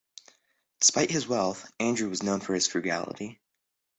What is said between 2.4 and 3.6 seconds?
his frugality.